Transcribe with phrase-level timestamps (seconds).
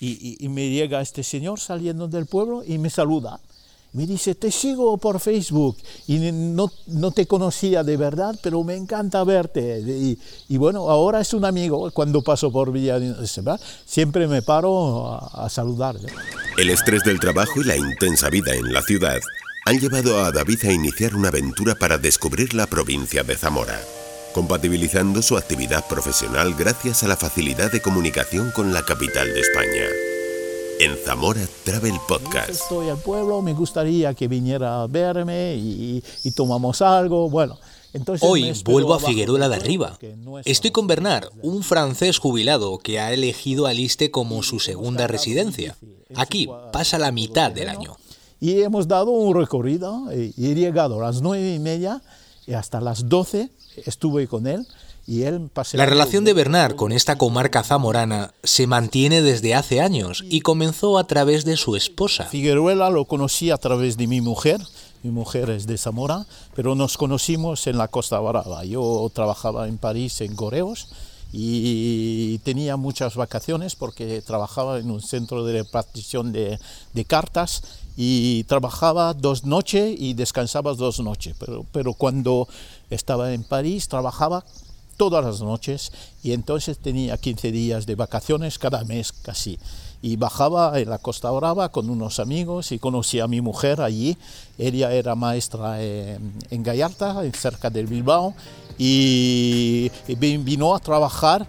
[0.00, 3.40] y, me llega este señor saliendo del pueblo y me saluda.
[3.92, 8.76] Me dice, te sigo por Facebook y no, no te conocía de verdad, pero me
[8.76, 9.80] encanta verte.
[10.48, 11.90] Y, bueno, ahora es un amigo.
[11.92, 13.00] Cuando paso por Villa
[13.86, 16.12] siempre me paro a, a saludarle.
[16.58, 19.20] El estrés del trabajo y la intensa vida en la ciudad
[19.64, 23.78] han llevado a David a iniciar una aventura para descubrir la provincia de Zamora,
[24.34, 29.84] compatibilizando su actividad profesional gracias a la facilidad de comunicación con la capital de España
[30.80, 32.50] en Zamora Travel Podcast.
[32.50, 36.02] Estoy al pueblo, me gustaría que viniera a verme y,
[36.36, 37.28] tomamos algo.
[37.28, 37.58] Bueno,
[37.92, 39.98] entonces Hoy vuelvo a Figueruela de Arriba.
[40.44, 45.76] Estoy con Bernard, un francés jubilado que ha elegido Aliste como su segunda residencia.
[46.14, 47.96] Aquí pasa la mitad del año.
[48.40, 52.02] Y hemos dado un recorrido y he llegado a las nueve y media
[52.46, 53.50] y hasta las doce
[53.86, 54.66] estuve con él
[55.72, 60.98] la relación de Bernard con esta comarca zamorana se mantiene desde hace años y comenzó
[60.98, 62.24] a través de su esposa.
[62.24, 64.60] Figueruela lo conocí a través de mi mujer,
[65.02, 68.66] mi mujer es de Zamora, pero nos conocimos en la Costa Brava.
[68.66, 70.88] Yo trabajaba en París en Correos
[71.32, 76.58] y tenía muchas vacaciones porque trabajaba en un centro de repartición de,
[77.06, 77.62] cartas
[77.96, 82.48] y trabajaba dos noches y descansaba dos noches, pero, pero cuando
[82.90, 84.44] estaba en París trabajaba
[84.96, 89.58] todas las noches y entonces tenía 15 días de vacaciones cada mes casi.
[90.00, 94.16] Y bajaba en la Costa Brava con unos amigos y conocí a mi mujer allí.
[94.56, 98.34] Ella era maestra en, Gallarta, cerca del Bilbao,
[98.78, 101.46] y vino a trabajar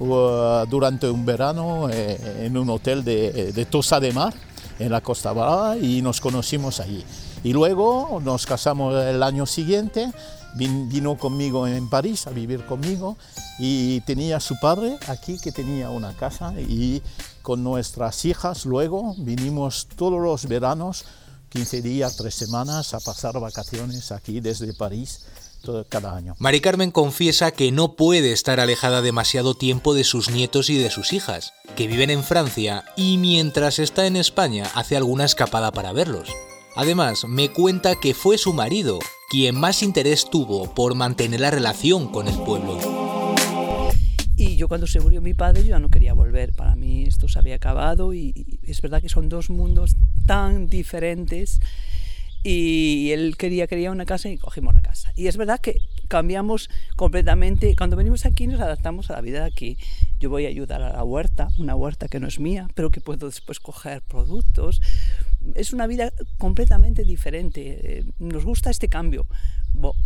[0.00, 4.34] uh, durante un verano eh, en un hotel de, de Tosa de Mar,
[4.80, 7.04] en la Costa Brava, y nos conocimos allí.
[7.44, 10.12] Y luego nos casamos el año siguiente
[10.54, 13.16] vino conmigo en París a vivir conmigo
[13.58, 17.02] y tenía su padre aquí que tenía una casa y
[17.42, 21.04] con nuestras hijas luego vinimos todos los veranos,
[21.48, 25.20] 15 días, 3 semanas a pasar vacaciones aquí desde París
[25.62, 26.34] todo, cada año.
[26.38, 30.90] Mari Carmen confiesa que no puede estar alejada demasiado tiempo de sus nietos y de
[30.90, 35.92] sus hijas, que viven en Francia y mientras está en España hace alguna escapada para
[35.92, 36.28] verlos.
[36.74, 38.98] Además, me cuenta que fue su marido
[39.32, 42.78] quien más interés tuvo por mantener la relación con el pueblo.
[44.36, 47.28] Y yo cuando se murió mi padre yo ya no quería volver, para mí esto
[47.28, 51.60] se había acabado y, es verdad que son dos mundos tan diferentes
[52.42, 55.14] y él quería, quería una casa y cogimos la casa.
[55.16, 59.46] Y es verdad que cambiamos completamente, cuando venimos aquí nos adaptamos a la vida de
[59.46, 59.78] aquí.
[60.20, 63.00] Yo voy a ayudar a la huerta, una huerta que no es mía, pero que
[63.00, 64.82] puedo después coger productos,
[65.54, 67.98] es una vida completamente diferente.
[67.98, 69.26] Eh, nos gusta este cambio.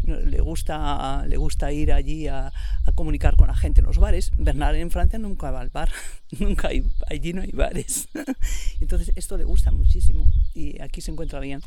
[0.04, 2.52] le, gusta, le gusta ir allí a,
[2.94, 4.30] comunicar con la gente en los bares.
[4.36, 5.91] Bernard en Francia nunca va al bar,
[6.38, 8.08] nunca hay, allí no hay bares.
[8.80, 11.62] Entonces esto le gusta muchísimo y aquí se encuentra bien.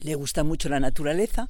[0.00, 1.48] Le gusta mucho la naturaleza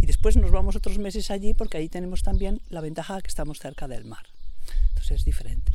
[0.00, 3.58] y después nos vamos otros meses allí porque allí tenemos también la ventaja que estamos
[3.58, 4.24] cerca del mar.
[4.88, 5.72] Entonces es diferente.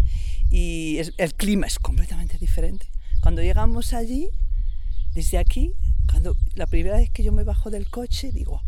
[0.49, 2.87] Y el clima es completamente diferente.
[3.21, 4.29] Cuando llegamos allí
[5.13, 5.73] desde aquí,
[6.09, 8.61] cuando la primera vez que yo me bajo del coche, digo,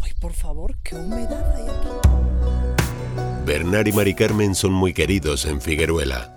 [0.00, 3.44] ¡ay, por favor, qué humedad hay aquí!
[3.44, 6.34] Bernard y Mari Carmen son muy queridos en Figueruela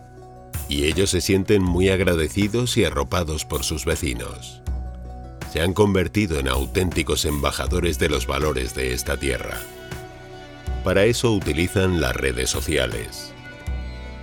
[0.69, 4.62] y ellos se sienten muy agradecidos y arropados por sus vecinos.
[5.52, 9.58] Se han convertido en auténticos embajadores de los valores de esta tierra.
[10.86, 13.34] Para eso utilizan las redes sociales.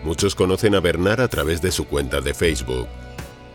[0.02, 2.88] Muchos conocen a Bernard a través de su cuenta de Facebook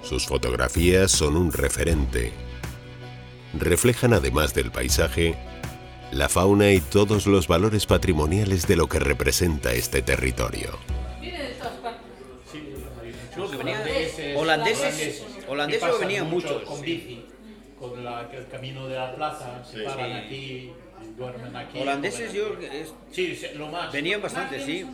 [0.04, 2.32] sus fotografías son un referente.
[3.58, 5.36] Reflejan además del paisaje,
[6.12, 10.78] la fauna y todos los valores patrimoniales de lo que representa este territorio.
[14.36, 16.64] Holandeses, holandeses venían muchos.
[16.64, 17.26] Con bici,
[17.80, 20.72] con el camino de la plaza, se paran aquí,
[21.18, 21.80] duermen aquí.
[21.80, 22.56] Holandeses yo,
[23.12, 23.92] sí, lo más.
[23.92, 24.86] venían bastante, sí.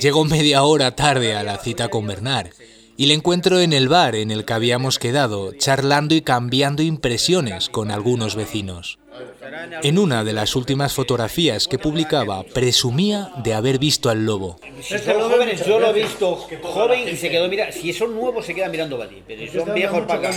[0.00, 2.50] Llegó media hora tarde a la cita con Bernard
[2.96, 7.68] y le encuentro en el bar en el que habíamos quedado, charlando y cambiando impresiones
[7.68, 8.98] con algunos vecinos.
[9.82, 14.58] En una de las últimas fotografías que publicaba, presumía de haber visto al lobo.
[14.80, 18.54] Son jóvenes, yo lo he visto joven y se quedó mira, si son nuevos se
[18.54, 20.30] quedan mirando para ti, pero son viejos para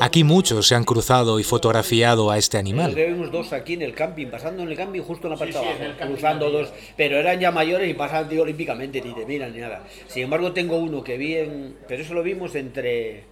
[0.00, 2.94] Aquí muchos se han cruzado y fotografiado a este animal.
[2.94, 5.78] Vimos dos aquí en el camping, pasando en el camping justo en la parte abajo,
[6.00, 9.82] cruzando dos, pero eran ya mayores y pasaban tío, olímpicamente, ni te miran ni nada.
[10.08, 13.24] Sin embargo tengo uno que vi en, pero eso lo vimos entre,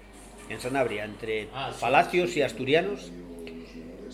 [0.49, 3.11] en Sanabria, entre ah, Palacios y Asturianos,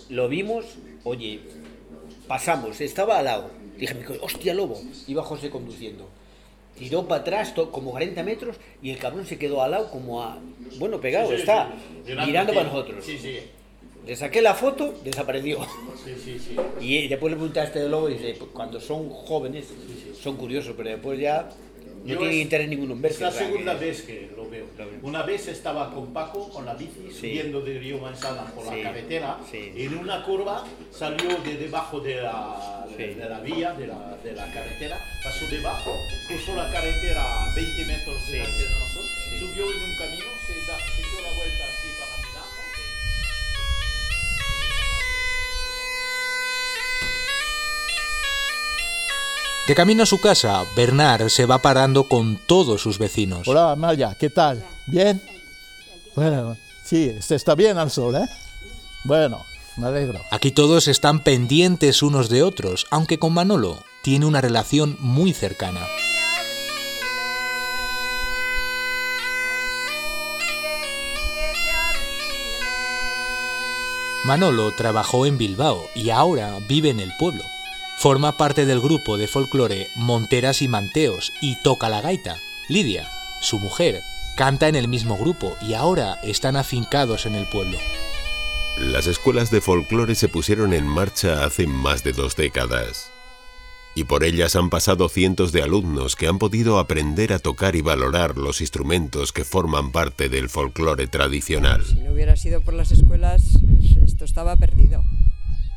[0.08, 0.64] lo vimos
[1.04, 1.40] Oye,
[2.26, 3.50] pasamos, estaba al lado.
[3.78, 4.80] Dije, hostia, lobo.
[5.06, 6.08] Iba José conduciendo.
[6.78, 10.38] tiró para atrás como 40 metros y el cabrón se quedó al lado como a...
[10.78, 11.72] Bueno, pegado, está,
[12.06, 13.04] mirando para nosotros.
[13.04, 13.38] Sí, sí.
[14.06, 15.60] Le saqué la foto, desapareció.
[16.04, 16.56] Sí, sí, sí.
[16.80, 19.66] Y después le pregunté a este de lobo y dice, "Pues cuando son jóvenes
[20.22, 21.48] son curiosos, pero después ya
[22.02, 23.16] no Yo tienen es- interés ninguno en verse.
[23.16, 24.66] Es la segunda que- vez que lo veo.
[25.02, 28.82] Una vez estaba con Paco con la bici subiendo de Río Manzana por Sí, la
[28.82, 29.72] carretera sí.
[29.76, 33.02] y en una curva salió de debajo de la, Sí.
[33.04, 35.92] de la vía, de la, de la carretera, pasó debajo,
[36.26, 38.32] cruzó la carretera a 20 metros Sí.
[38.32, 39.38] delante de nosotros, Sí.
[39.40, 40.54] subió en un camino, se,
[49.68, 53.46] De camino a su casa, Bernard se va parando con todos sus vecinos.
[53.46, 54.64] Hola Amalia, ¿qué tal?
[54.86, 55.20] ¿Bien?
[56.16, 58.24] Bueno, sí, se está bien al sol, ¿eh?
[59.04, 59.44] Bueno,
[59.76, 60.22] me alegro.
[60.30, 65.86] Aquí todos están pendientes unos de otros, aunque con Manolo tiene una relación muy cercana.
[74.24, 77.44] Manolo trabajó en Bilbao y ahora vive en el pueblo.
[77.98, 82.36] Forma parte del grupo de folclore Monteras y Manteos y toca la gaita.
[82.68, 83.10] Lidia,
[83.40, 84.02] su mujer,
[84.36, 87.76] canta en el mismo grupo y ahora están afincados en el pueblo.
[88.78, 93.10] Las escuelas de folclore se pusieron en marcha hace más de dos décadas.
[93.96, 97.80] Y por ellas han pasado cientos de alumnos que han podido aprender a tocar y
[97.80, 101.84] valorar los instrumentos que forman parte del folclore tradicional.
[101.84, 103.58] Si no hubiera sido por las escuelas,
[104.04, 105.02] esto estaba perdido.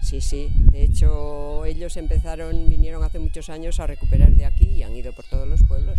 [0.01, 0.49] Sí, sí.
[0.71, 5.13] De hecho, ellos empezaron, vinieron hace muchos años a recuperar de aquí y han ido
[5.13, 5.97] por todos los pueblos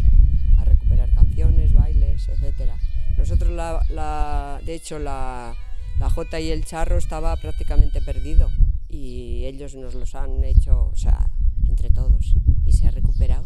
[0.59, 2.79] a recuperar canciones, bailes, etcétera.
[3.17, 5.55] Nosotros, la, la- de hecho, la,
[5.99, 8.51] la Jota y el Charro estaba prácticamente perdido
[8.89, 11.31] y ellos nos los han hecho, o sea,
[11.69, 12.35] entre todos
[12.67, 13.45] y se ha recuperado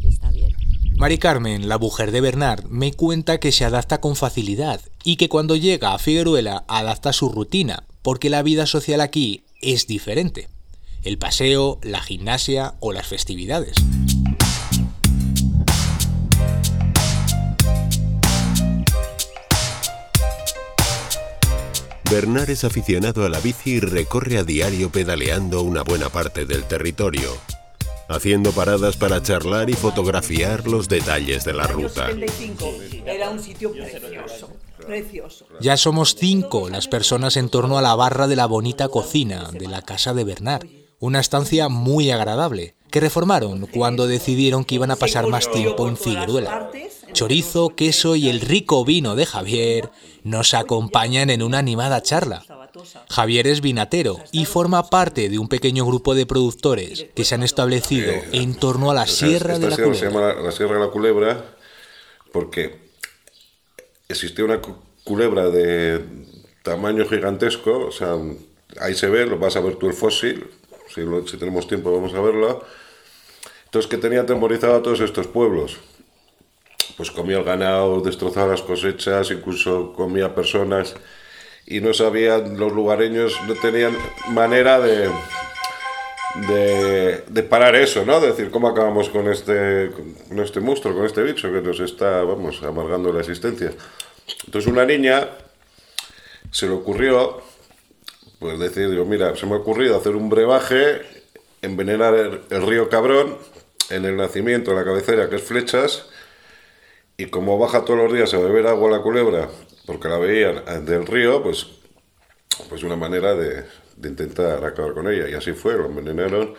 [0.00, 0.52] y está bien.
[0.96, 5.28] Mari Carmen, la mujer de Bernard, me cuenta que se adapta con facilidad y que
[5.28, 10.48] cuando llega a Figueruela adapta su rutina, porque la vida social aquí es diferente.
[11.02, 13.76] El paseo, la gimnasia o las festividades.
[22.10, 26.64] Bernard es aficionado a la bici y recorre a diario pedaleando una buena parte del
[26.64, 27.36] territorio,
[28.08, 32.10] haciendo paradas para charlar y fotografiar los detalles de la ruta.
[33.06, 34.52] Era un sitio precioso,
[34.86, 35.46] precioso.
[35.60, 39.68] Ya somos cinco las personas en torno a la barra de la bonita cocina de
[39.68, 40.66] la casa de Bernard,
[40.98, 45.96] una estancia muy agradable, que reformaron cuando decidieron que iban a pasar más tiempo en
[45.96, 46.70] Figueruela.
[47.12, 49.90] Chorizo, queso y el rico vino de Javier
[50.22, 52.44] nos acompañan en una animada charla.
[53.08, 57.42] Javier es vinatero y forma parte de un pequeño grupo de productores que se han
[57.44, 60.32] establecido en torno a la Sierra de Esta la sierra se Culebra.
[60.32, 61.44] llama la, la Sierra de la Culebra
[62.32, 62.83] porque
[64.08, 66.04] existía una cu- culebra de
[66.62, 68.16] tamaño gigantesco, o sea,
[68.80, 70.46] ahí se ve, lo vas a ver tú el fósil,
[70.94, 72.64] si, lo- si tenemos tiempo vamos a verlo.
[73.66, 75.78] Entonces, que tenía atemorizado a todos estos pueblos.
[76.96, 80.94] Pues comía el ganado, destrozaba las cosechas, incluso comía personas
[81.66, 83.96] y no sabían, los lugareños no tenían
[84.28, 85.10] manera de,
[86.34, 88.20] de, parar eso, ¿no?
[88.20, 89.90] De decir, ¿cómo acabamos con este,
[90.28, 93.72] con este monstruo, con este bicho que nos está, vamos, amargando la existencia?
[94.46, 95.28] Entonces una niña
[96.50, 97.42] se le ocurrió,
[98.38, 101.02] pues decir, digo, mira, se me ha ocurrido hacer un brebaje,
[101.62, 103.38] envenenar el, el río Cabrón,
[103.90, 106.06] en el nacimiento, en la cabecera, que es Flechas,
[107.16, 109.48] y como baja todos los días a beber agua la culebra,
[109.86, 111.66] porque la veían del río, pues,
[112.68, 113.64] pues una manera de,
[113.96, 115.28] de intentar acabar con ella.
[115.28, 116.54] Y así fue, lo envenenaron.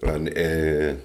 [0.00, 0.96] La, eh,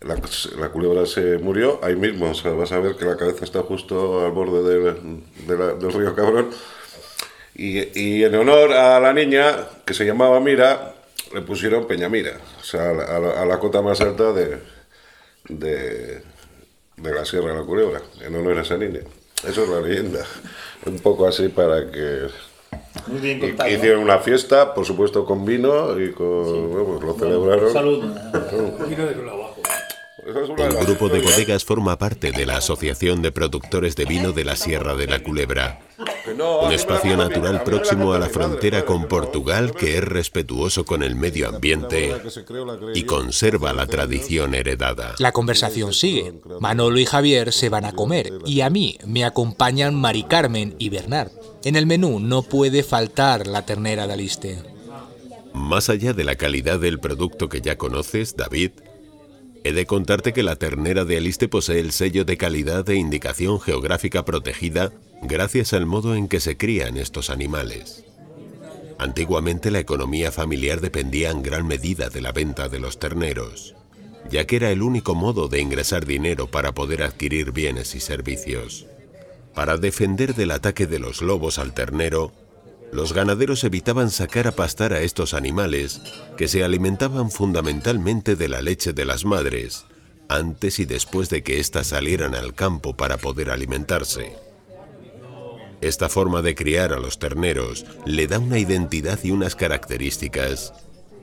[0.00, 3.62] la, culebra se murió ahí mismo, o sea, vas a ver que la cabeza está
[3.62, 6.50] justo al borde del, río Cabrón.
[7.54, 10.94] Y, y en honor a la niña, que se llamaba Mira,
[11.34, 14.58] le pusieron Peñamira, o sea, a a la cota más alta de,
[15.48, 16.22] de,
[16.96, 19.00] de la Sierra de la Culebra, en honor a esa niña.
[19.46, 20.24] Eso es la leyenda.
[20.86, 22.28] Un poco así para que...
[23.08, 23.70] Muy bien y- contado.
[23.70, 27.72] hicieron una fiesta, por supuesto con vino, y con, bueno, lo celebraron.
[27.72, 28.04] Salud.
[30.24, 34.44] De El grupo de bodegas forma parte de la Asociación de Productores de Vino de
[34.44, 35.80] la Sierra de la Culebra,
[36.40, 41.48] un espacio natural próximo a la frontera con Portugal que es respetuoso con el medio
[41.48, 42.14] ambiente
[42.94, 45.14] y conserva la tradición heredada.
[45.18, 46.34] La conversación sigue.
[46.60, 50.90] Manolo y Javier se van a comer y a mí me acompañan Mari Carmen y
[50.90, 51.32] Bernard.
[51.64, 54.58] En el menú no puede faltar la ternera de Aliste.
[55.54, 58.70] Más allá de la calidad del producto que ya conoces, David,
[59.64, 63.60] He de contarte que la ternera de Aliste posee el sello de calidad de indicación
[63.60, 64.92] geográfica protegida
[65.22, 68.04] gracias al modo en que se crían estos animales.
[68.98, 73.76] Antiguamente la economía familiar dependía en gran medida de la venta de los terneros,
[74.30, 78.86] ya que era el único modo de ingresar dinero para poder adquirir bienes y servicios.
[79.54, 82.32] Para defender del ataque de los lobos al ternero,
[82.92, 86.00] los ganaderos evitaban sacar a pastar a estos animales
[86.36, 89.84] que se alimentaban fundamentalmente de la leche de las madres,
[90.28, 94.47] antes y después de que éstas salieran al campo para poder alimentarse.
[95.80, 100.72] Esta forma de criar a los terneros le da una identidad y unas características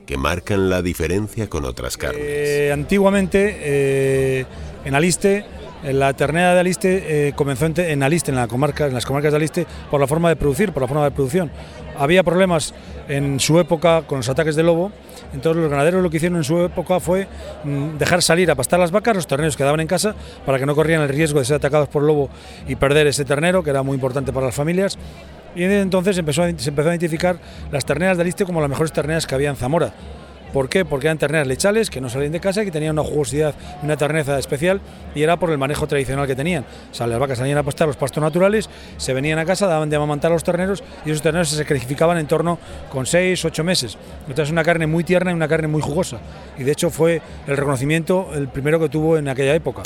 [0.06, 2.22] que marcan la diferencia con otras carnes.
[2.24, 4.46] Eh, antiguamente, eh,
[4.84, 5.44] en Aliste,
[5.84, 9.66] la ternera de Aliste eh, comenzó en, Aliste, en, la comarca, las comarcas de Aliste,
[9.90, 11.50] por la forma de producir, por la forma de producción.
[11.98, 12.74] Había problemas
[13.08, 14.92] en su época con los ataques de lobo,
[15.32, 17.28] entonces los ganaderos lo que hicieron en su época fue
[17.64, 20.14] mm, dejar salir a pastar las vacas, los terneros quedaban en casa
[20.44, 22.28] para que no corrieran el riesgo de ser atacados por lobo
[22.66, 24.98] y perder ese ternero, que era muy importante para las familias.
[25.54, 27.38] Y entonces empezó se empezó a identificar
[27.70, 29.92] las terneras de Aliste como las mejores terneras que había en Zamora.
[30.52, 30.84] ¿Por qué?
[30.84, 34.38] Porque eran terneras lechales que no salían de casa, que tenían una jugosidad, una terneza
[34.38, 34.80] especial
[35.14, 36.64] y era por el manejo tradicional que tenían.
[36.90, 39.90] O sea, las vacas salían a pastar los pastos naturales, se venían a casa, daban
[39.90, 42.58] de amamantar a los terneros y esos terneros se sacrificaban en torno
[42.90, 43.98] con 6, 8 meses.
[44.28, 46.18] Entonces una carne muy tierna y una carne muy jugosa.
[46.58, 49.82] Y de hecho fue el reconocimiento el primero que tuvo en aquella época.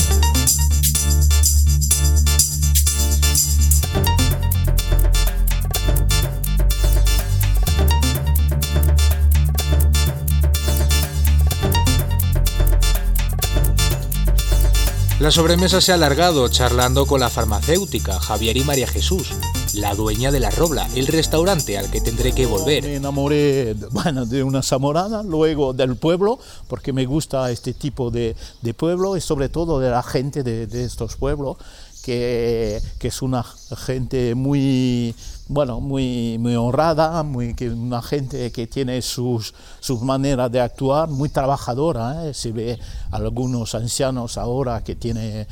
[15.20, 19.34] La sobremesa se ha alargado charlando con la farmacéutica Javier y María Jesús,
[19.74, 22.84] la dueña de La Robla, el restaurante al que tendré que volver.
[22.84, 28.34] Me enamoré bueno, de una zamorana, luego del pueblo, porque me gusta este tipo de,
[28.62, 31.58] de pueblo y sobre todo de la gente de, de estos pueblos
[32.02, 35.14] que, es una gente muy,
[35.49, 41.28] bueno, muy, muy honrada, muy, una gente que tiene sus, sus maneras de actuar, muy
[41.28, 42.26] trabajadora.
[42.26, 42.35] ¿eh?
[42.35, 42.78] Se ve
[43.11, 45.47] algunos ancianos ahora que tienen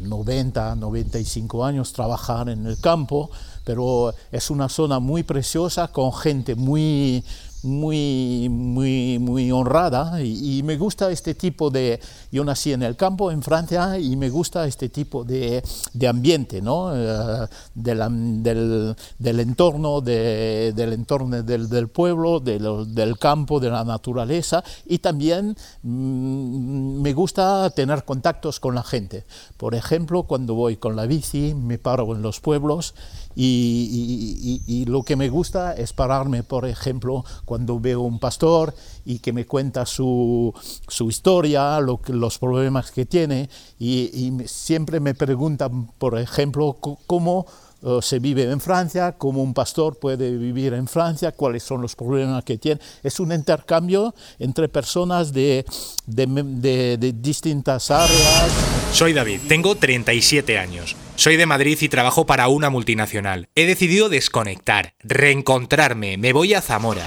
[0.00, 3.30] 90, 95 años trabajar en el campo,
[3.64, 7.24] pero es una zona muy preciosa con gente muy,
[7.62, 12.00] muy, muy, muy honrada y, me gusta este tipo de,
[12.30, 15.62] yo nací en el campo en Francia y me gusta este tipo de,
[15.92, 16.94] de ambiente, ¿no?
[16.94, 24.98] Eh, del, del, entorno, del entorno del, del pueblo, del campo, de la naturaleza y
[24.98, 29.24] también mm, me gusta tener contactos con la gente.
[29.56, 32.94] Por ejemplo, cuando voy con la bici, me paro en los pueblos
[33.40, 38.74] y, lo que me gusta es pararme, por ejemplo, cuando veo un pastor
[39.04, 40.52] y que me cuenta su,
[40.88, 43.48] su historia, los problemas que tiene,
[43.78, 47.46] y, siempre me preguntan, por ejemplo, cómo
[47.80, 51.94] eh, se vive en Francia, cómo un pastor puede vivir en Francia, cuáles son los
[51.94, 52.80] problemas que tiene.
[53.02, 55.64] Es un intercambio entre personas de,
[56.06, 58.50] de, de distintas áreas.
[58.92, 60.96] Soy David, tengo 37 años.
[61.14, 63.48] Soy de Madrid y trabajo para una multinacional.
[63.54, 67.06] He decidido desconectar, reencontrarme, me voy a Zamora.